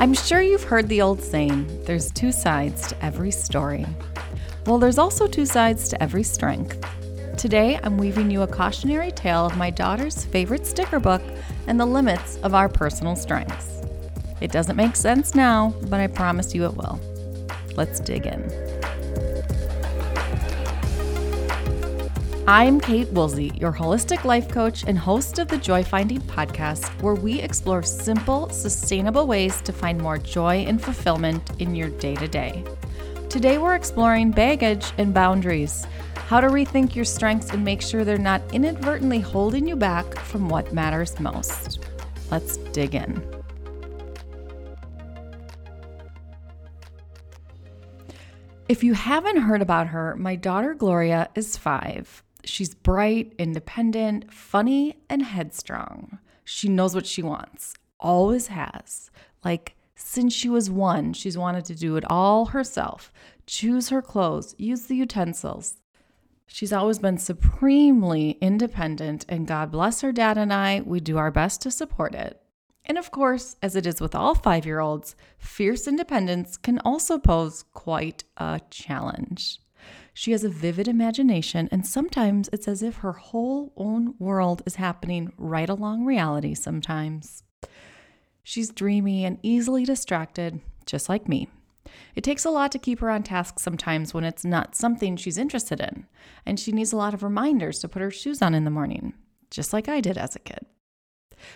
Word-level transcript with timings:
I'm 0.00 0.14
sure 0.14 0.40
you've 0.40 0.64
heard 0.64 0.88
the 0.88 1.02
old 1.02 1.20
saying 1.20 1.84
there's 1.84 2.10
two 2.10 2.32
sides 2.32 2.86
to 2.86 3.04
every 3.04 3.30
story. 3.30 3.84
Well, 4.64 4.78
there's 4.78 4.96
also 4.96 5.26
two 5.26 5.44
sides 5.44 5.90
to 5.90 6.02
every 6.02 6.22
strength. 6.22 6.82
Today, 7.36 7.78
I'm 7.82 7.98
weaving 7.98 8.30
you 8.30 8.40
a 8.40 8.46
cautionary 8.46 9.10
tale 9.10 9.44
of 9.44 9.58
my 9.58 9.68
daughter's 9.68 10.24
favorite 10.24 10.66
sticker 10.66 11.00
book 11.00 11.20
and 11.66 11.78
the 11.78 11.84
limits 11.84 12.38
of 12.38 12.54
our 12.54 12.66
personal 12.66 13.14
strengths. 13.14 13.82
It 14.40 14.50
doesn't 14.50 14.74
make 14.74 14.96
sense 14.96 15.34
now, 15.34 15.74
but 15.90 16.00
I 16.00 16.06
promise 16.06 16.54
you 16.54 16.64
it 16.64 16.74
will. 16.74 16.98
Let's 17.76 18.00
dig 18.00 18.24
in. 18.26 18.69
I'm 22.52 22.80
Kate 22.80 23.06
Woolsey, 23.10 23.52
your 23.60 23.72
holistic 23.72 24.24
life 24.24 24.48
coach 24.48 24.82
and 24.82 24.98
host 24.98 25.38
of 25.38 25.46
the 25.46 25.56
Joy 25.56 25.84
Finding 25.84 26.20
podcast, 26.22 26.90
where 27.00 27.14
we 27.14 27.38
explore 27.38 27.84
simple, 27.84 28.50
sustainable 28.50 29.28
ways 29.28 29.60
to 29.60 29.72
find 29.72 30.00
more 30.00 30.18
joy 30.18 30.64
and 30.66 30.82
fulfillment 30.82 31.48
in 31.60 31.76
your 31.76 31.90
day 31.90 32.16
to 32.16 32.26
day. 32.26 32.64
Today, 33.28 33.58
we're 33.58 33.76
exploring 33.76 34.32
baggage 34.32 34.90
and 34.98 35.14
boundaries, 35.14 35.86
how 36.26 36.40
to 36.40 36.48
rethink 36.48 36.96
your 36.96 37.04
strengths 37.04 37.50
and 37.50 37.64
make 37.64 37.80
sure 37.80 38.04
they're 38.04 38.18
not 38.18 38.42
inadvertently 38.52 39.20
holding 39.20 39.68
you 39.68 39.76
back 39.76 40.12
from 40.18 40.48
what 40.48 40.72
matters 40.72 41.20
most. 41.20 41.86
Let's 42.32 42.56
dig 42.56 42.96
in. 42.96 43.22
If 48.68 48.82
you 48.82 48.94
haven't 48.94 49.36
heard 49.36 49.62
about 49.62 49.86
her, 49.86 50.16
my 50.16 50.34
daughter 50.34 50.74
Gloria 50.74 51.28
is 51.36 51.56
five. 51.56 52.24
She's 52.44 52.74
bright, 52.74 53.34
independent, 53.38 54.32
funny, 54.32 54.96
and 55.08 55.22
headstrong. 55.22 56.18
She 56.44 56.68
knows 56.68 56.94
what 56.94 57.06
she 57.06 57.22
wants, 57.22 57.74
always 57.98 58.48
has. 58.48 59.10
Like, 59.44 59.76
since 59.94 60.32
she 60.32 60.48
was 60.48 60.70
one, 60.70 61.12
she's 61.12 61.36
wanted 61.36 61.64
to 61.66 61.74
do 61.74 61.96
it 61.96 62.04
all 62.08 62.46
herself 62.46 63.12
choose 63.50 63.88
her 63.88 64.00
clothes, 64.00 64.54
use 64.58 64.86
the 64.86 64.94
utensils. 64.94 65.78
She's 66.46 66.72
always 66.72 67.00
been 67.00 67.18
supremely 67.18 68.38
independent, 68.40 69.26
and 69.28 69.46
God 69.46 69.72
bless 69.72 70.02
her 70.02 70.12
dad 70.12 70.38
and 70.38 70.52
I, 70.52 70.82
we 70.84 71.00
do 71.00 71.18
our 71.18 71.32
best 71.32 71.60
to 71.62 71.70
support 71.72 72.14
it. 72.14 72.40
And 72.84 72.96
of 72.96 73.10
course, 73.10 73.56
as 73.60 73.74
it 73.74 73.86
is 73.86 74.00
with 74.00 74.14
all 74.14 74.36
five 74.36 74.64
year 74.64 74.78
olds, 74.78 75.16
fierce 75.36 75.88
independence 75.88 76.56
can 76.56 76.78
also 76.84 77.18
pose 77.18 77.64
quite 77.72 78.22
a 78.36 78.60
challenge. 78.70 79.60
She 80.20 80.32
has 80.32 80.44
a 80.44 80.50
vivid 80.50 80.86
imagination, 80.86 81.66
and 81.72 81.86
sometimes 81.86 82.50
it's 82.52 82.68
as 82.68 82.82
if 82.82 82.96
her 82.96 83.12
whole 83.14 83.72
own 83.74 84.16
world 84.18 84.60
is 84.66 84.74
happening 84.74 85.32
right 85.38 85.70
along 85.70 86.04
reality 86.04 86.52
sometimes. 86.52 87.42
She's 88.42 88.68
dreamy 88.68 89.24
and 89.24 89.38
easily 89.42 89.86
distracted, 89.86 90.60
just 90.84 91.08
like 91.08 91.26
me. 91.26 91.48
It 92.14 92.22
takes 92.22 92.44
a 92.44 92.50
lot 92.50 92.70
to 92.72 92.78
keep 92.78 93.00
her 93.00 93.08
on 93.08 93.22
task 93.22 93.58
sometimes 93.58 94.12
when 94.12 94.24
it's 94.24 94.44
not 94.44 94.76
something 94.76 95.16
she's 95.16 95.38
interested 95.38 95.80
in, 95.80 96.04
and 96.44 96.60
she 96.60 96.70
needs 96.70 96.92
a 96.92 96.98
lot 96.98 97.14
of 97.14 97.22
reminders 97.22 97.78
to 97.78 97.88
put 97.88 98.02
her 98.02 98.10
shoes 98.10 98.42
on 98.42 98.54
in 98.54 98.64
the 98.64 98.70
morning, 98.70 99.14
just 99.50 99.72
like 99.72 99.88
I 99.88 100.02
did 100.02 100.18
as 100.18 100.36
a 100.36 100.40
kid. 100.40 100.66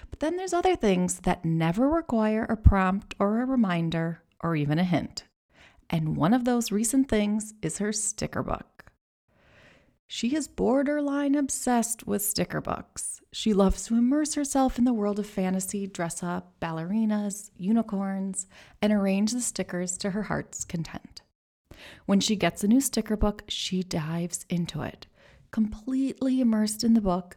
But 0.08 0.20
then 0.20 0.38
there's 0.38 0.54
other 0.54 0.74
things 0.74 1.20
that 1.24 1.44
never 1.44 1.86
require 1.86 2.44
a 2.44 2.56
prompt 2.56 3.14
or 3.18 3.42
a 3.42 3.44
reminder 3.44 4.22
or 4.42 4.56
even 4.56 4.78
a 4.78 4.84
hint. 4.84 5.24
And 5.94 6.16
one 6.16 6.34
of 6.34 6.44
those 6.44 6.72
recent 6.72 7.08
things 7.08 7.54
is 7.62 7.78
her 7.78 7.92
sticker 7.92 8.42
book. 8.42 8.86
She 10.08 10.34
is 10.34 10.48
borderline 10.48 11.36
obsessed 11.36 12.04
with 12.04 12.24
sticker 12.24 12.60
books. 12.60 13.20
She 13.32 13.54
loves 13.54 13.84
to 13.84 13.94
immerse 13.94 14.34
herself 14.34 14.76
in 14.76 14.86
the 14.86 14.92
world 14.92 15.20
of 15.20 15.26
fantasy, 15.28 15.86
dress 15.86 16.20
up 16.20 16.58
ballerinas, 16.60 17.52
unicorns, 17.56 18.48
and 18.82 18.92
arrange 18.92 19.30
the 19.30 19.40
stickers 19.40 19.96
to 19.98 20.10
her 20.10 20.24
heart's 20.24 20.64
content. 20.64 21.22
When 22.06 22.18
she 22.18 22.34
gets 22.34 22.64
a 22.64 22.68
new 22.68 22.80
sticker 22.80 23.16
book, 23.16 23.44
she 23.46 23.84
dives 23.84 24.46
into 24.50 24.82
it, 24.82 25.06
completely 25.52 26.40
immersed 26.40 26.82
in 26.82 26.94
the 26.94 27.00
book, 27.00 27.36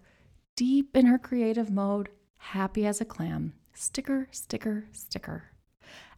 deep 0.55 0.97
in 0.97 1.05
her 1.05 1.19
creative 1.19 1.69
mode, 1.69 2.09
happy 2.37 2.87
as 2.87 3.01
a 3.01 3.05
clam. 3.05 3.53
Sticker, 3.75 4.27
sticker, 4.31 4.85
sticker. 4.93 5.43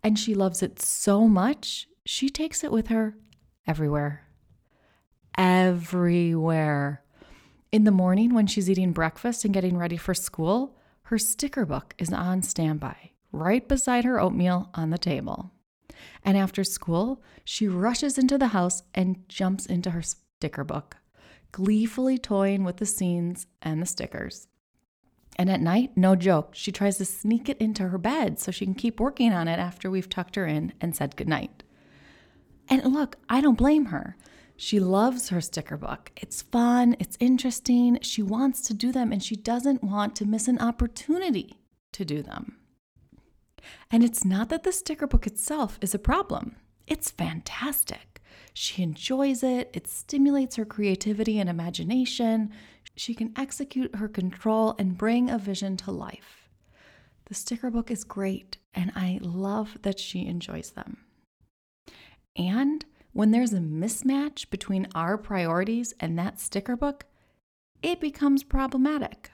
And 0.01 0.17
she 0.17 0.33
loves 0.33 0.63
it 0.63 0.81
so 0.81 1.27
much, 1.27 1.89
she 2.09 2.27
takes 2.27 2.63
it 2.63 2.71
with 2.71 2.87
her 2.87 3.15
everywhere. 3.67 4.25
Everywhere. 5.37 7.03
In 7.71 7.83
the 7.83 7.91
morning, 7.91 8.33
when 8.33 8.47
she's 8.47 8.67
eating 8.67 8.93
breakfast 8.93 9.45
and 9.45 9.53
getting 9.53 9.77
ready 9.77 9.95
for 9.95 10.15
school, 10.15 10.75
her 11.03 11.19
sticker 11.19 11.67
book 11.67 11.93
is 11.99 12.11
on 12.11 12.41
standby, 12.41 13.11
right 13.31 13.67
beside 13.67 14.05
her 14.05 14.19
oatmeal 14.19 14.71
on 14.73 14.89
the 14.89 14.97
table. 14.97 15.51
And 16.25 16.35
after 16.35 16.63
school, 16.63 17.21
she 17.45 17.67
rushes 17.67 18.17
into 18.17 18.39
the 18.39 18.47
house 18.47 18.81
and 18.95 19.29
jumps 19.29 19.67
into 19.67 19.91
her 19.91 20.01
sticker 20.01 20.63
book, 20.63 20.97
gleefully 21.51 22.17
toying 22.17 22.63
with 22.63 22.77
the 22.77 22.87
scenes 22.87 23.45
and 23.61 23.79
the 23.79 23.85
stickers. 23.85 24.47
And 25.35 25.47
at 25.47 25.61
night, 25.61 25.91
no 25.95 26.15
joke, 26.15 26.55
she 26.55 26.71
tries 26.71 26.97
to 26.97 27.05
sneak 27.05 27.49
it 27.49 27.59
into 27.59 27.89
her 27.89 27.99
bed 27.99 28.39
so 28.39 28.51
she 28.51 28.65
can 28.65 28.73
keep 28.73 28.99
working 28.99 29.31
on 29.31 29.47
it 29.47 29.59
after 29.59 29.91
we've 29.91 30.09
tucked 30.09 30.37
her 30.37 30.47
in 30.47 30.73
and 30.81 30.95
said 30.95 31.15
goodnight. 31.15 31.61
And 32.69 32.83
look, 32.93 33.17
I 33.27 33.41
don't 33.41 33.57
blame 33.57 33.85
her. 33.85 34.15
She 34.55 34.79
loves 34.79 35.29
her 35.29 35.41
sticker 35.41 35.77
book. 35.77 36.11
It's 36.17 36.41
fun, 36.41 36.95
it's 36.99 37.17
interesting. 37.19 37.97
She 38.01 38.21
wants 38.21 38.61
to 38.67 38.73
do 38.73 38.91
them 38.91 39.11
and 39.11 39.23
she 39.23 39.35
doesn't 39.35 39.83
want 39.83 40.15
to 40.17 40.25
miss 40.25 40.47
an 40.47 40.59
opportunity 40.59 41.55
to 41.93 42.05
do 42.05 42.21
them. 42.21 42.57
And 43.89 44.03
it's 44.03 44.25
not 44.25 44.49
that 44.49 44.63
the 44.63 44.71
sticker 44.71 45.07
book 45.07 45.25
itself 45.25 45.79
is 45.81 45.95
a 45.95 45.99
problem, 45.99 46.57
it's 46.87 47.09
fantastic. 47.09 48.21
She 48.53 48.83
enjoys 48.83 49.43
it, 49.43 49.69
it 49.73 49.87
stimulates 49.87 50.57
her 50.57 50.65
creativity 50.65 51.39
and 51.39 51.49
imagination. 51.49 52.51
She 52.95 53.13
can 53.13 53.31
execute 53.37 53.95
her 53.95 54.09
control 54.09 54.75
and 54.77 54.97
bring 54.97 55.29
a 55.29 55.37
vision 55.37 55.77
to 55.77 55.91
life. 55.91 56.49
The 57.25 57.35
sticker 57.35 57.71
book 57.71 57.89
is 57.91 58.03
great, 58.03 58.57
and 58.73 58.91
I 58.95 59.19
love 59.21 59.77
that 59.83 59.99
she 59.99 60.25
enjoys 60.25 60.71
them. 60.71 60.97
And 62.35 62.85
when 63.13 63.31
there's 63.31 63.53
a 63.53 63.59
mismatch 63.59 64.49
between 64.49 64.87
our 64.95 65.17
priorities 65.17 65.93
and 65.99 66.17
that 66.17 66.39
sticker 66.39 66.75
book, 66.75 67.05
it 67.81 67.99
becomes 67.99 68.43
problematic. 68.43 69.31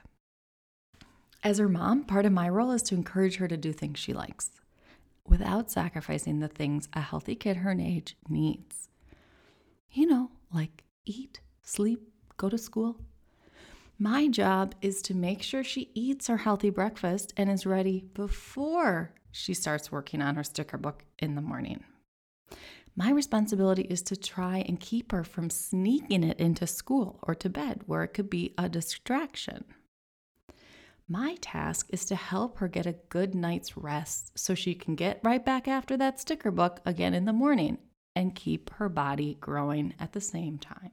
As 1.42 1.58
her 1.58 1.68
mom, 1.68 2.04
part 2.04 2.26
of 2.26 2.32
my 2.32 2.48
role 2.48 2.72
is 2.72 2.82
to 2.84 2.94
encourage 2.94 3.36
her 3.36 3.48
to 3.48 3.56
do 3.56 3.72
things 3.72 3.98
she 3.98 4.12
likes 4.12 4.50
without 5.28 5.70
sacrificing 5.70 6.40
the 6.40 6.48
things 6.48 6.88
a 6.92 7.00
healthy 7.00 7.34
kid 7.34 7.58
her 7.58 7.72
age 7.72 8.16
needs. 8.28 8.88
You 9.90 10.06
know, 10.06 10.30
like 10.52 10.84
eat, 11.04 11.40
sleep, 11.62 12.08
go 12.36 12.48
to 12.48 12.58
school. 12.58 12.96
My 13.98 14.28
job 14.28 14.74
is 14.82 15.00
to 15.02 15.14
make 15.14 15.42
sure 15.42 15.64
she 15.64 15.90
eats 15.94 16.26
her 16.26 16.36
healthy 16.36 16.70
breakfast 16.70 17.32
and 17.36 17.50
is 17.50 17.64
ready 17.64 18.04
before 18.12 19.14
she 19.32 19.54
starts 19.54 19.90
working 19.90 20.20
on 20.20 20.36
her 20.36 20.44
sticker 20.44 20.76
book 20.76 21.04
in 21.18 21.34
the 21.34 21.40
morning. 21.40 21.82
My 22.98 23.10
responsibility 23.10 23.82
is 23.82 24.00
to 24.02 24.16
try 24.16 24.64
and 24.66 24.80
keep 24.80 25.12
her 25.12 25.22
from 25.22 25.50
sneaking 25.50 26.24
it 26.24 26.40
into 26.40 26.66
school 26.66 27.20
or 27.22 27.34
to 27.34 27.50
bed 27.50 27.82
where 27.84 28.02
it 28.02 28.14
could 28.14 28.30
be 28.30 28.54
a 28.56 28.70
distraction. 28.70 29.64
My 31.06 31.36
task 31.42 31.88
is 31.90 32.06
to 32.06 32.16
help 32.16 32.58
her 32.58 32.68
get 32.68 32.86
a 32.86 32.96
good 33.10 33.34
night's 33.34 33.76
rest 33.76 34.36
so 34.38 34.54
she 34.54 34.74
can 34.74 34.94
get 34.94 35.20
right 35.22 35.44
back 35.44 35.68
after 35.68 35.96
that 35.98 36.18
sticker 36.18 36.50
book 36.50 36.80
again 36.86 37.12
in 37.12 37.26
the 37.26 37.34
morning 37.34 37.78
and 38.16 38.34
keep 38.34 38.70
her 38.70 38.88
body 38.88 39.36
growing 39.40 39.94
at 40.00 40.14
the 40.14 40.20
same 40.20 40.58
time. 40.58 40.90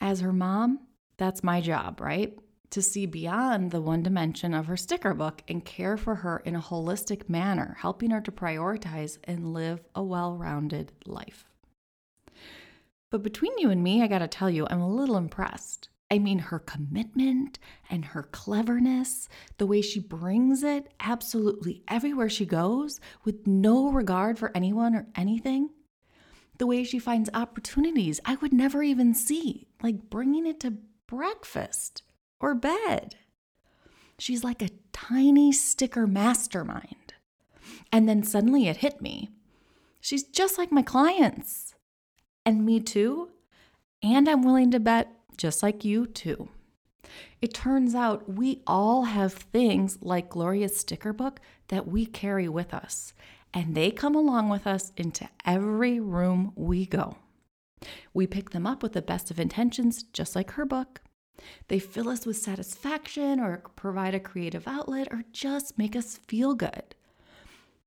As 0.00 0.20
her 0.20 0.32
mom, 0.32 0.80
that's 1.16 1.44
my 1.44 1.60
job, 1.60 2.00
right? 2.00 2.36
To 2.70 2.82
see 2.82 3.06
beyond 3.06 3.70
the 3.70 3.80
one 3.80 4.02
dimension 4.02 4.54
of 4.54 4.66
her 4.66 4.76
sticker 4.76 5.14
book 5.14 5.42
and 5.48 5.64
care 5.64 5.96
for 5.96 6.16
her 6.16 6.38
in 6.44 6.56
a 6.56 6.60
holistic 6.60 7.28
manner, 7.28 7.76
helping 7.80 8.10
her 8.10 8.20
to 8.20 8.32
prioritize 8.32 9.18
and 9.24 9.52
live 9.52 9.84
a 9.94 10.02
well 10.02 10.36
rounded 10.36 10.92
life. 11.06 11.46
But 13.10 13.22
between 13.22 13.58
you 13.58 13.70
and 13.70 13.82
me, 13.82 14.02
I 14.02 14.08
gotta 14.08 14.28
tell 14.28 14.50
you, 14.50 14.66
I'm 14.68 14.80
a 14.80 14.94
little 14.94 15.16
impressed. 15.16 15.88
I 16.10 16.18
mean, 16.18 16.38
her 16.38 16.60
commitment 16.60 17.58
and 17.90 18.04
her 18.04 18.22
cleverness, 18.22 19.28
the 19.58 19.66
way 19.66 19.80
she 19.80 19.98
brings 19.98 20.62
it 20.62 20.92
absolutely 21.00 21.82
everywhere 21.88 22.28
she 22.28 22.46
goes 22.46 23.00
with 23.24 23.46
no 23.46 23.90
regard 23.90 24.38
for 24.38 24.52
anyone 24.54 24.94
or 24.94 25.08
anything. 25.16 25.70
The 26.58 26.66
way 26.66 26.84
she 26.84 26.98
finds 26.98 27.28
opportunities 27.34 28.20
I 28.24 28.36
would 28.36 28.52
never 28.52 28.82
even 28.82 29.14
see, 29.14 29.66
like 29.82 30.08
bringing 30.08 30.46
it 30.46 30.60
to 30.60 30.78
breakfast 31.06 32.02
or 32.40 32.54
bed. 32.54 33.16
She's 34.18 34.44
like 34.44 34.62
a 34.62 34.70
tiny 34.92 35.52
sticker 35.52 36.06
mastermind. 36.06 37.14
And 37.92 38.08
then 38.08 38.22
suddenly 38.22 38.68
it 38.68 38.78
hit 38.78 39.00
me. 39.00 39.30
She's 40.00 40.24
just 40.24 40.58
like 40.58 40.72
my 40.72 40.82
clients. 40.82 41.74
And 42.44 42.64
me 42.64 42.80
too. 42.80 43.30
And 44.02 44.28
I'm 44.28 44.42
willing 44.42 44.70
to 44.70 44.80
bet 44.80 45.12
just 45.36 45.62
like 45.62 45.84
you 45.84 46.06
too. 46.06 46.48
It 47.40 47.54
turns 47.54 47.94
out 47.94 48.32
we 48.32 48.62
all 48.66 49.04
have 49.04 49.32
things 49.32 49.98
like 50.00 50.30
Gloria's 50.30 50.76
sticker 50.76 51.12
book 51.12 51.40
that 51.68 51.86
we 51.86 52.06
carry 52.06 52.48
with 52.48 52.72
us, 52.72 53.12
and 53.52 53.74
they 53.74 53.90
come 53.90 54.14
along 54.14 54.48
with 54.48 54.66
us 54.66 54.92
into 54.96 55.28
every 55.44 56.00
room 56.00 56.52
we 56.56 56.86
go. 56.86 57.16
We 58.14 58.26
pick 58.26 58.50
them 58.50 58.66
up 58.66 58.82
with 58.82 58.94
the 58.94 59.02
best 59.02 59.30
of 59.30 59.38
intentions, 59.38 60.02
just 60.02 60.34
like 60.34 60.52
her 60.52 60.64
book. 60.64 61.00
They 61.68 61.78
fill 61.78 62.08
us 62.08 62.26
with 62.26 62.36
satisfaction 62.36 63.40
or 63.40 63.62
provide 63.76 64.14
a 64.14 64.20
creative 64.20 64.66
outlet 64.66 65.08
or 65.10 65.24
just 65.32 65.78
make 65.78 65.96
us 65.96 66.18
feel 66.26 66.54
good. 66.54 66.94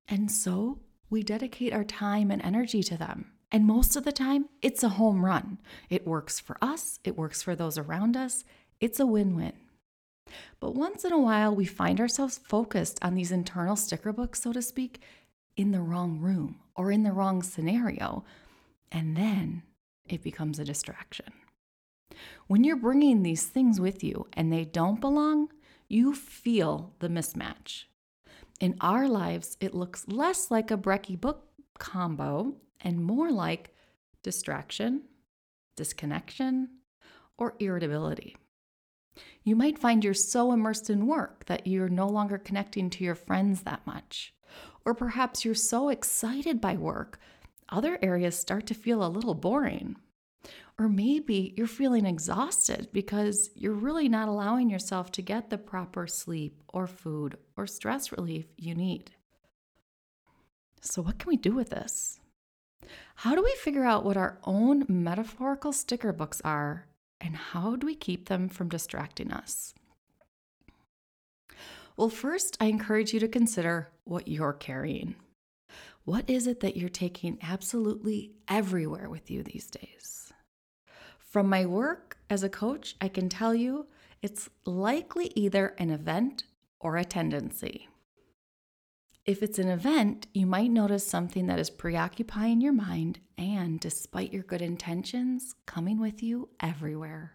And 0.07 0.31
so 0.31 0.79
we 1.09 1.23
dedicate 1.23 1.73
our 1.73 1.83
time 1.83 2.31
and 2.31 2.41
energy 2.41 2.83
to 2.83 2.97
them. 2.97 3.31
And 3.51 3.65
most 3.65 3.95
of 3.95 4.03
the 4.03 4.11
time, 4.11 4.45
it's 4.61 4.83
a 4.83 4.89
home 4.89 5.25
run. 5.25 5.57
It 5.89 6.05
works 6.05 6.39
for 6.39 6.57
us, 6.61 6.99
it 7.03 7.17
works 7.17 7.41
for 7.41 7.55
those 7.55 7.77
around 7.77 8.15
us, 8.15 8.43
it's 8.79 8.99
a 8.99 9.07
win 9.07 9.35
win. 9.35 9.53
But 10.59 10.75
once 10.75 11.03
in 11.03 11.11
a 11.11 11.19
while, 11.19 11.55
we 11.55 11.65
find 11.65 11.99
ourselves 11.99 12.39
focused 12.43 12.99
on 13.01 13.15
these 13.15 13.31
internal 13.31 13.75
sticker 13.75 14.13
books, 14.13 14.43
so 14.43 14.53
to 14.53 14.61
speak, 14.61 15.01
in 15.57 15.71
the 15.71 15.81
wrong 15.81 16.19
room 16.19 16.59
or 16.75 16.91
in 16.91 17.03
the 17.03 17.11
wrong 17.11 17.41
scenario. 17.41 18.23
And 18.91 19.17
then 19.17 19.63
it 20.07 20.21
becomes 20.21 20.59
a 20.59 20.65
distraction. 20.65 21.33
When 22.49 22.63
you're 22.63 22.77
bringing 22.77 23.21
these 23.21 23.45
things 23.45 23.79
with 23.79 24.03
you 24.03 24.25
and 24.33 24.51
they 24.51 24.65
don't 24.65 24.99
belong, 24.99 25.49
you 25.87 26.15
feel 26.15 26.95
the 26.97 27.07
mismatch. 27.07 27.83
In 28.59 28.75
our 28.81 29.07
lives, 29.07 29.55
it 29.59 29.75
looks 29.75 30.07
less 30.07 30.49
like 30.49 30.71
a 30.71 30.77
Brecky 30.77 31.21
book 31.21 31.43
combo 31.77 32.55
and 32.81 33.03
more 33.05 33.31
like 33.31 33.75
distraction, 34.23 35.03
disconnection, 35.77 36.69
or 37.37 37.53
irritability. 37.59 38.35
You 39.43 39.55
might 39.55 39.77
find 39.77 40.03
you're 40.03 40.15
so 40.15 40.51
immersed 40.51 40.89
in 40.89 41.05
work 41.05 41.45
that 41.45 41.67
you're 41.67 41.87
no 41.87 42.07
longer 42.07 42.39
connecting 42.39 42.89
to 42.89 43.03
your 43.03 43.13
friends 43.13 43.61
that 43.61 43.85
much. 43.85 44.33
Or 44.85 44.95
perhaps 44.95 45.45
you're 45.45 45.53
so 45.53 45.89
excited 45.89 46.59
by 46.59 46.77
work, 46.77 47.19
other 47.69 47.99
areas 48.01 48.39
start 48.39 48.65
to 48.65 48.73
feel 48.73 49.05
a 49.05 49.07
little 49.07 49.35
boring. 49.35 49.97
Or 50.79 50.87
maybe 50.87 51.53
you're 51.57 51.67
feeling 51.67 52.05
exhausted 52.05 52.87
because 52.93 53.49
you're 53.53 53.73
really 53.73 54.07
not 54.07 54.29
allowing 54.29 54.69
yourself 54.69 55.11
to 55.11 55.21
get 55.21 55.49
the 55.49 55.57
proper 55.57 56.07
sleep 56.07 56.63
or 56.69 56.87
food 56.87 57.37
or 57.57 57.67
stress 57.67 58.13
relief 58.13 58.45
you 58.57 58.73
need. 58.75 59.11
So, 60.79 61.01
what 61.01 61.19
can 61.19 61.27
we 61.27 61.35
do 61.35 61.53
with 61.53 61.71
this? 61.71 62.21
How 63.15 63.35
do 63.35 63.43
we 63.43 63.53
figure 63.61 63.83
out 63.83 64.05
what 64.05 64.15
our 64.15 64.39
own 64.45 64.85
metaphorical 64.87 65.73
sticker 65.73 66.13
books 66.13 66.41
are 66.45 66.87
and 67.19 67.35
how 67.35 67.75
do 67.75 67.85
we 67.85 67.95
keep 67.95 68.29
them 68.29 68.47
from 68.47 68.69
distracting 68.69 69.33
us? 69.33 69.73
Well, 71.97 72.09
first, 72.09 72.55
I 72.61 72.67
encourage 72.67 73.13
you 73.13 73.19
to 73.19 73.27
consider 73.27 73.89
what 74.05 74.29
you're 74.29 74.53
carrying. 74.53 75.15
What 76.05 76.29
is 76.29 76.47
it 76.47 76.61
that 76.61 76.77
you're 76.77 76.87
taking 76.87 77.37
absolutely 77.41 78.31
everywhere 78.47 79.09
with 79.09 79.29
you 79.29 79.43
these 79.43 79.67
days? 79.67 80.18
From 81.29 81.47
my 81.47 81.63
work 81.63 82.17
as 82.27 82.41
a 82.41 82.49
coach, 82.49 82.95
I 82.99 83.07
can 83.07 83.29
tell 83.29 83.53
you 83.53 83.85
it's 84.23 84.49
likely 84.65 85.31
either 85.35 85.75
an 85.77 85.91
event 85.91 86.45
or 86.79 86.97
a 86.97 87.05
tendency. 87.05 87.87
If 89.25 89.43
it's 89.43 89.59
an 89.59 89.69
event, 89.69 90.25
you 90.33 90.47
might 90.47 90.71
notice 90.71 91.05
something 91.05 91.45
that 91.45 91.59
is 91.59 91.69
preoccupying 91.69 92.61
your 92.61 92.73
mind 92.73 93.19
and, 93.37 93.79
despite 93.79 94.33
your 94.33 94.41
good 94.41 94.63
intentions, 94.63 95.53
coming 95.67 95.99
with 95.99 96.23
you 96.23 96.49
everywhere. 96.59 97.33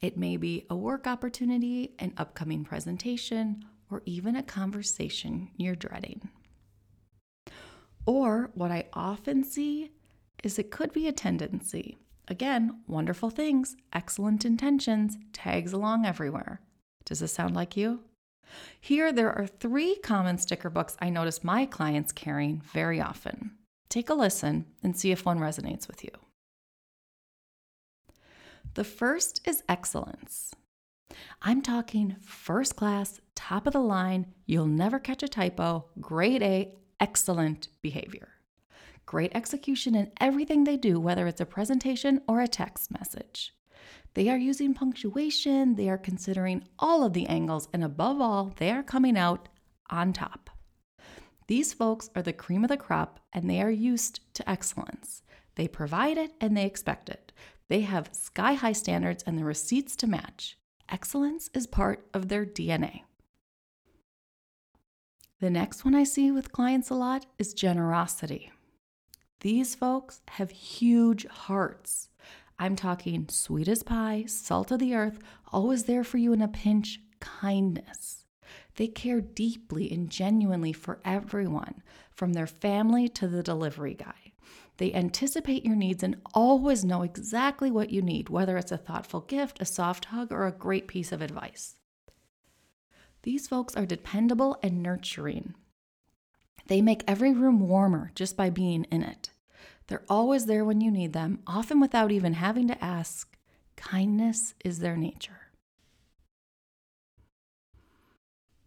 It 0.00 0.16
may 0.16 0.38
be 0.38 0.64
a 0.70 0.76
work 0.76 1.06
opportunity, 1.06 1.94
an 1.98 2.14
upcoming 2.16 2.64
presentation, 2.64 3.62
or 3.90 4.00
even 4.06 4.36
a 4.36 4.42
conversation 4.42 5.50
you're 5.58 5.76
dreading. 5.76 6.30
Or 8.06 8.50
what 8.54 8.70
I 8.70 8.86
often 8.94 9.44
see 9.44 9.90
is 10.42 10.58
it 10.58 10.70
could 10.70 10.94
be 10.94 11.08
a 11.08 11.12
tendency. 11.12 11.98
Again, 12.32 12.80
wonderful 12.88 13.28
things, 13.28 13.76
excellent 13.92 14.46
intentions, 14.46 15.18
tags 15.34 15.74
along 15.74 16.06
everywhere. 16.06 16.62
Does 17.04 17.18
this 17.18 17.34
sound 17.34 17.54
like 17.54 17.76
you? 17.76 18.00
Here, 18.80 19.12
there 19.12 19.30
are 19.30 19.46
three 19.46 19.96
common 19.96 20.38
sticker 20.38 20.70
books 20.70 20.96
I 20.98 21.10
notice 21.10 21.44
my 21.44 21.66
clients 21.66 22.10
carrying 22.10 22.62
very 22.72 23.02
often. 23.02 23.50
Take 23.90 24.08
a 24.08 24.14
listen 24.14 24.64
and 24.82 24.96
see 24.96 25.12
if 25.12 25.26
one 25.26 25.40
resonates 25.40 25.86
with 25.86 26.02
you. 26.02 26.10
The 28.72 28.84
first 28.84 29.46
is 29.46 29.62
excellence. 29.68 30.54
I'm 31.42 31.60
talking 31.60 32.16
first 32.22 32.76
class, 32.76 33.20
top 33.34 33.66
of 33.66 33.74
the 33.74 33.80
line, 33.80 34.32
you'll 34.46 34.64
never 34.64 34.98
catch 34.98 35.22
a 35.22 35.28
typo, 35.28 35.84
grade 36.00 36.42
A, 36.42 36.74
excellent 36.98 37.68
behavior 37.82 38.31
great 39.06 39.32
execution 39.34 39.94
in 39.94 40.12
everything 40.20 40.64
they 40.64 40.76
do, 40.76 41.00
whether 41.00 41.26
it's 41.26 41.40
a 41.40 41.46
presentation 41.46 42.20
or 42.28 42.40
a 42.40 42.48
text 42.48 42.90
message. 42.90 43.54
They 44.14 44.28
are 44.28 44.38
using 44.38 44.74
punctuation, 44.74 45.76
they 45.76 45.88
are 45.88 45.98
considering 45.98 46.64
all 46.78 47.02
of 47.02 47.12
the 47.12 47.26
angles, 47.26 47.68
and 47.72 47.82
above 47.82 48.20
all, 48.20 48.52
they 48.56 48.70
are 48.70 48.82
coming 48.82 49.16
out 49.16 49.48
on 49.88 50.12
top. 50.12 50.50
These 51.46 51.72
folks 51.72 52.08
are 52.14 52.22
the 52.22 52.32
cream 52.32 52.64
of 52.64 52.68
the 52.68 52.76
crop 52.76 53.20
and 53.32 53.48
they 53.48 53.60
are 53.60 53.70
used 53.70 54.20
to 54.34 54.48
excellence. 54.48 55.22
They 55.56 55.68
provide 55.68 56.16
it 56.16 56.32
and 56.40 56.56
they 56.56 56.64
expect 56.64 57.08
it. 57.08 57.32
They 57.68 57.80
have 57.80 58.10
sky 58.12 58.54
high 58.54 58.72
standards 58.72 59.22
and 59.26 59.38
the 59.38 59.44
receipts 59.44 59.96
to 59.96 60.06
match. 60.06 60.56
Excellence 60.88 61.50
is 61.54 61.66
part 61.66 62.06
of 62.14 62.28
their 62.28 62.46
DNA. 62.46 63.02
The 65.40 65.50
next 65.50 65.84
one 65.84 65.94
I 65.94 66.04
see 66.04 66.30
with 66.30 66.52
clients 66.52 66.90
a 66.90 66.94
lot 66.94 67.26
is 67.38 67.52
generosity. 67.52 68.52
These 69.42 69.74
folks 69.74 70.20
have 70.28 70.52
huge 70.52 71.26
hearts. 71.26 72.08
I'm 72.60 72.76
talking 72.76 73.26
sweet 73.28 73.66
as 73.66 73.82
pie, 73.82 74.26
salt 74.28 74.70
of 74.70 74.78
the 74.78 74.94
earth, 74.94 75.18
always 75.52 75.82
there 75.82 76.04
for 76.04 76.18
you 76.18 76.32
in 76.32 76.40
a 76.40 76.46
pinch, 76.46 77.00
kindness. 77.18 78.24
They 78.76 78.86
care 78.86 79.20
deeply 79.20 79.90
and 79.90 80.08
genuinely 80.08 80.72
for 80.72 81.00
everyone, 81.04 81.82
from 82.12 82.34
their 82.34 82.46
family 82.46 83.08
to 83.08 83.26
the 83.26 83.42
delivery 83.42 83.94
guy. 83.94 84.32
They 84.76 84.94
anticipate 84.94 85.66
your 85.66 85.74
needs 85.74 86.04
and 86.04 86.22
always 86.34 86.84
know 86.84 87.02
exactly 87.02 87.72
what 87.72 87.90
you 87.90 88.00
need, 88.00 88.28
whether 88.28 88.56
it's 88.56 88.70
a 88.70 88.78
thoughtful 88.78 89.22
gift, 89.22 89.60
a 89.60 89.64
soft 89.64 90.04
hug, 90.04 90.30
or 90.30 90.46
a 90.46 90.52
great 90.52 90.86
piece 90.86 91.10
of 91.10 91.20
advice. 91.20 91.74
These 93.24 93.48
folks 93.48 93.74
are 93.74 93.86
dependable 93.86 94.56
and 94.62 94.84
nurturing. 94.84 95.54
They 96.68 96.80
make 96.80 97.02
every 97.08 97.32
room 97.32 97.58
warmer 97.58 98.12
just 98.14 98.36
by 98.36 98.48
being 98.48 98.84
in 98.84 99.02
it. 99.02 99.31
They're 99.86 100.04
always 100.08 100.46
there 100.46 100.64
when 100.64 100.80
you 100.80 100.90
need 100.90 101.12
them, 101.12 101.40
often 101.46 101.80
without 101.80 102.12
even 102.12 102.34
having 102.34 102.68
to 102.68 102.84
ask. 102.84 103.36
Kindness 103.76 104.54
is 104.64 104.78
their 104.78 104.96
nature. 104.96 105.50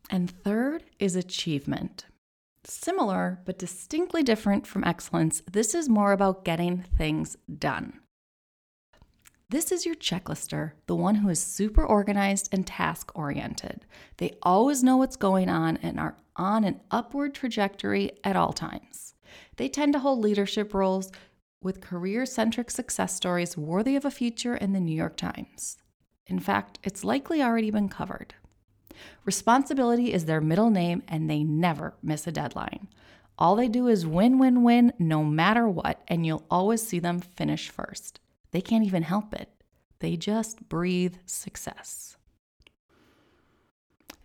And 0.09 0.29
third 0.29 0.83
is 0.99 1.15
achievement. 1.15 2.05
Similar 2.63 3.41
but 3.45 3.57
distinctly 3.57 4.23
different 4.23 4.65
from 4.67 4.83
excellence, 4.83 5.41
this 5.51 5.73
is 5.75 5.89
more 5.89 6.11
about 6.11 6.45
getting 6.45 6.83
things 6.97 7.37
done. 7.57 7.99
This 9.49 9.71
is 9.71 9.85
your 9.85 9.95
checklister, 9.95 10.71
the 10.87 10.95
one 10.95 11.15
who 11.15 11.29
is 11.29 11.39
super 11.39 11.85
organized 11.85 12.49
and 12.51 12.65
task 12.65 13.11
oriented. 13.15 13.85
They 14.17 14.37
always 14.41 14.83
know 14.83 14.97
what's 14.97 15.15
going 15.15 15.49
on 15.49 15.77
and 15.77 15.99
are 15.99 16.17
on 16.35 16.63
an 16.63 16.81
upward 16.89 17.33
trajectory 17.35 18.11
at 18.23 18.35
all 18.35 18.53
times. 18.53 19.14
They 19.57 19.69
tend 19.69 19.93
to 19.93 19.99
hold 19.99 20.19
leadership 20.19 20.73
roles 20.73 21.11
with 21.61 21.81
career 21.81 22.25
centric 22.25 22.69
success 22.69 23.15
stories 23.15 23.57
worthy 23.57 23.95
of 23.95 24.05
a 24.05 24.11
feature 24.11 24.55
in 24.55 24.73
the 24.73 24.79
New 24.79 24.95
York 24.95 25.17
Times. 25.17 25.77
In 26.27 26.39
fact, 26.39 26.79
it's 26.83 27.03
likely 27.03 27.41
already 27.41 27.71
been 27.71 27.89
covered. 27.89 28.35
Responsibility 29.25 30.13
is 30.13 30.25
their 30.25 30.41
middle 30.41 30.69
name, 30.69 31.03
and 31.07 31.29
they 31.29 31.43
never 31.43 31.95
miss 32.01 32.27
a 32.27 32.31
deadline. 32.31 32.87
All 33.37 33.55
they 33.55 33.67
do 33.67 33.87
is 33.87 34.07
win, 34.07 34.39
win, 34.39 34.63
win, 34.63 34.93
no 34.97 35.23
matter 35.23 35.67
what, 35.67 36.01
and 36.07 36.25
you'll 36.25 36.45
always 36.49 36.81
see 36.81 36.99
them 36.99 37.19
finish 37.19 37.69
first. 37.69 38.19
They 38.51 38.61
can't 38.61 38.85
even 38.85 39.03
help 39.03 39.33
it. 39.33 39.49
They 39.99 40.15
just 40.15 40.69
breathe 40.69 41.15
success. 41.25 42.15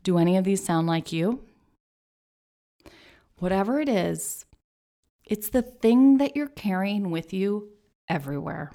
Do 0.02 0.18
any 0.18 0.36
of 0.36 0.44
these 0.44 0.64
sound 0.64 0.86
like 0.86 1.12
you? 1.12 1.42
Whatever 3.38 3.80
it 3.80 3.88
is, 3.88 4.44
it's 5.30 5.48
the 5.48 5.62
thing 5.62 6.18
that 6.18 6.36
you're 6.36 6.48
carrying 6.48 7.10
with 7.10 7.32
you 7.32 7.70
everywhere. 8.08 8.72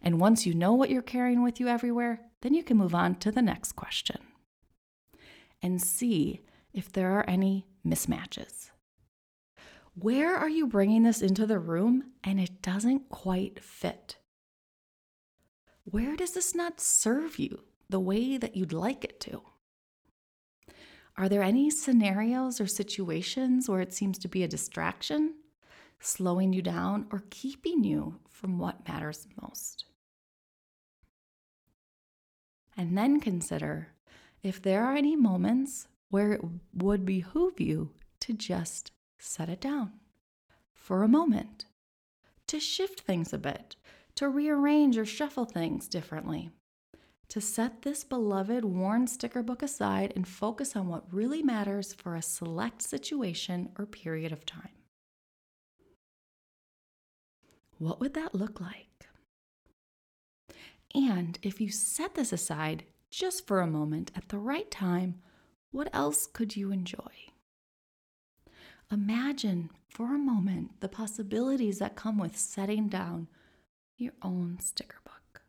And 0.00 0.18
once 0.18 0.46
you 0.46 0.54
know 0.54 0.72
what 0.72 0.88
you're 0.88 1.02
carrying 1.02 1.42
with 1.42 1.60
you 1.60 1.68
everywhere, 1.68 2.20
then 2.40 2.54
you 2.54 2.62
can 2.62 2.78
move 2.78 2.94
on 2.94 3.16
to 3.16 3.30
the 3.30 3.42
next 3.42 3.72
question 3.72 4.20
and 5.60 5.82
see 5.82 6.40
if 6.72 6.90
there 6.90 7.12
are 7.12 7.28
any 7.28 7.66
mismatches. 7.86 8.70
Where 9.94 10.34
are 10.34 10.48
you 10.48 10.66
bringing 10.66 11.02
this 11.02 11.20
into 11.20 11.44
the 11.44 11.58
room 11.58 12.12
and 12.24 12.40
it 12.40 12.62
doesn't 12.62 13.10
quite 13.10 13.62
fit? 13.62 14.16
Where 15.84 16.16
does 16.16 16.32
this 16.32 16.54
not 16.54 16.80
serve 16.80 17.38
you? 17.38 17.64
the 17.88 18.00
way 18.00 18.36
that 18.36 18.56
you'd 18.56 18.72
like 18.72 19.04
it 19.04 19.20
to? 19.20 19.42
Are 21.16 21.28
there 21.28 21.42
any 21.42 21.70
scenarios 21.70 22.60
or 22.60 22.66
situations 22.66 23.68
where 23.68 23.80
it 23.80 23.92
seems 23.92 24.18
to 24.18 24.28
be 24.28 24.44
a 24.44 24.48
distraction, 24.48 25.34
slowing 26.00 26.52
you 26.52 26.62
down, 26.62 27.06
or 27.10 27.24
keeping 27.30 27.84
you 27.84 28.20
from 28.28 28.58
what 28.58 28.86
matters 28.88 29.26
most? 29.40 29.84
And 32.76 32.96
then 32.96 33.20
consider 33.20 33.88
if 34.42 34.62
there 34.62 34.84
are 34.84 34.94
any 34.94 35.16
moments 35.16 35.88
where 36.10 36.32
it 36.32 36.40
would 36.72 37.04
behoove 37.04 37.60
you 37.60 37.90
to 38.20 38.32
just 38.32 38.92
set 39.18 39.48
it 39.48 39.60
down 39.60 39.92
for 40.72 41.02
a 41.02 41.08
moment, 41.08 41.66
to 42.46 42.60
shift 42.60 43.00
things 43.00 43.32
a 43.32 43.38
bit, 43.38 43.76
to 44.14 44.28
rearrange 44.28 44.96
or 44.96 45.04
shuffle 45.04 45.44
things 45.44 45.88
differently, 45.88 46.50
to 47.28 47.40
set 47.40 47.82
this 47.82 48.04
beloved 48.04 48.64
worn 48.64 49.06
sticker 49.06 49.42
book 49.42 49.62
aside 49.62 50.12
and 50.16 50.26
focus 50.26 50.74
on 50.74 50.88
what 50.88 51.12
really 51.12 51.42
matters 51.42 51.92
for 51.92 52.14
a 52.14 52.22
select 52.22 52.80
situation 52.80 53.68
or 53.78 53.84
period 53.84 54.32
of 54.32 54.46
time. 54.46 54.77
What 57.78 58.00
would 58.00 58.14
that 58.14 58.34
look 58.34 58.60
like? 58.60 59.08
And 60.94 61.38
if 61.42 61.60
you 61.60 61.70
set 61.70 62.14
this 62.14 62.32
aside 62.32 62.84
just 63.10 63.46
for 63.46 63.60
a 63.60 63.66
moment 63.66 64.10
at 64.16 64.28
the 64.28 64.38
right 64.38 64.70
time, 64.70 65.20
what 65.70 65.88
else 65.92 66.26
could 66.26 66.56
you 66.56 66.72
enjoy? 66.72 67.12
Imagine 68.90 69.70
for 69.88 70.14
a 70.14 70.18
moment 70.18 70.80
the 70.80 70.88
possibilities 70.88 71.78
that 71.78 71.94
come 71.94 72.18
with 72.18 72.36
setting 72.36 72.88
down 72.88 73.28
your 73.96 74.14
own 74.22 74.58
sticker 74.60 74.98
book. 75.04 75.42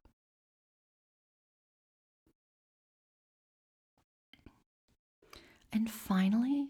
And 5.72 5.90
finally, 5.90 6.70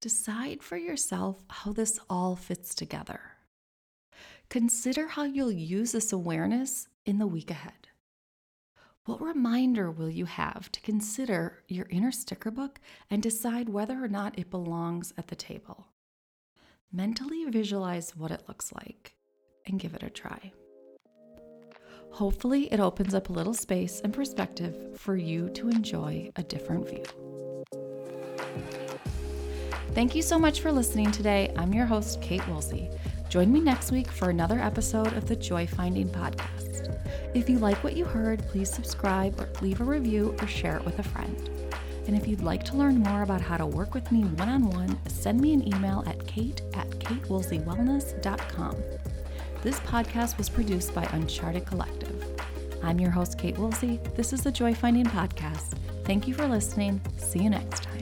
decide 0.00 0.62
for 0.62 0.76
yourself 0.76 1.44
how 1.48 1.72
this 1.72 1.98
all 2.08 2.36
fits 2.36 2.74
together. 2.74 3.35
Consider 4.48 5.08
how 5.08 5.24
you'll 5.24 5.50
use 5.50 5.92
this 5.92 6.12
awareness 6.12 6.88
in 7.04 7.18
the 7.18 7.26
week 7.26 7.50
ahead. 7.50 7.88
What 9.04 9.20
reminder 9.20 9.90
will 9.90 10.08
you 10.08 10.24
have 10.24 10.70
to 10.72 10.80
consider 10.80 11.62
your 11.68 11.86
inner 11.90 12.12
sticker 12.12 12.50
book 12.50 12.80
and 13.10 13.22
decide 13.22 13.68
whether 13.68 14.02
or 14.02 14.08
not 14.08 14.38
it 14.38 14.50
belongs 14.50 15.12
at 15.18 15.28
the 15.28 15.36
table? 15.36 15.88
Mentally 16.92 17.44
visualize 17.46 18.16
what 18.16 18.30
it 18.30 18.44
looks 18.46 18.72
like 18.72 19.14
and 19.66 19.80
give 19.80 19.94
it 19.94 20.02
a 20.02 20.10
try. 20.10 20.52
Hopefully, 22.10 22.72
it 22.72 22.80
opens 22.80 23.14
up 23.14 23.28
a 23.28 23.32
little 23.32 23.52
space 23.52 24.00
and 24.02 24.12
perspective 24.12 24.98
for 24.98 25.16
you 25.16 25.50
to 25.50 25.68
enjoy 25.68 26.30
a 26.36 26.42
different 26.42 26.88
view. 26.88 27.04
Thank 29.92 30.14
you 30.14 30.22
so 30.22 30.38
much 30.38 30.60
for 30.60 30.70
listening 30.70 31.10
today. 31.10 31.52
I'm 31.56 31.72
your 31.72 31.86
host, 31.86 32.22
Kate 32.22 32.46
Woolsey. 32.48 32.90
Join 33.36 33.52
me 33.52 33.60
next 33.60 33.92
week 33.92 34.10
for 34.10 34.30
another 34.30 34.58
episode 34.58 35.12
of 35.12 35.28
the 35.28 35.36
Joy 35.36 35.66
Finding 35.66 36.08
Podcast. 36.08 36.90
If 37.34 37.50
you 37.50 37.58
like 37.58 37.84
what 37.84 37.94
you 37.94 38.06
heard, 38.06 38.40
please 38.48 38.70
subscribe 38.70 39.38
or 39.38 39.50
leave 39.60 39.82
a 39.82 39.84
review 39.84 40.34
or 40.40 40.46
share 40.46 40.78
it 40.78 40.84
with 40.86 40.98
a 41.00 41.02
friend. 41.02 41.50
And 42.06 42.16
if 42.16 42.26
you'd 42.26 42.40
like 42.40 42.64
to 42.64 42.78
learn 42.78 42.96
more 42.96 43.20
about 43.20 43.42
how 43.42 43.58
to 43.58 43.66
work 43.66 43.92
with 43.92 44.10
me 44.10 44.22
one 44.22 44.48
on 44.48 44.70
one, 44.70 44.98
send 45.06 45.38
me 45.38 45.52
an 45.52 45.68
email 45.68 46.02
at 46.06 46.26
kate 46.26 46.62
at 46.72 46.88
katewoolseywellness.com. 46.92 48.76
This 49.62 49.80
podcast 49.80 50.38
was 50.38 50.48
produced 50.48 50.94
by 50.94 51.04
Uncharted 51.12 51.66
Collective. 51.66 52.40
I'm 52.82 52.98
your 52.98 53.10
host, 53.10 53.38
Kate 53.38 53.58
Woolsey. 53.58 54.00
This 54.14 54.32
is 54.32 54.44
the 54.44 54.50
Joy 54.50 54.72
Finding 54.72 55.04
Podcast. 55.04 55.74
Thank 56.04 56.26
you 56.26 56.32
for 56.32 56.48
listening. 56.48 57.02
See 57.18 57.40
you 57.40 57.50
next 57.50 57.82
time. 57.82 57.95